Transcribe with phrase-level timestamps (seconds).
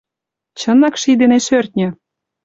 [0.59, 1.87] Чынак ший ден шӧртньӧ.